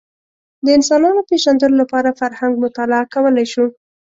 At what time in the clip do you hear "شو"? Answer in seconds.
3.53-3.65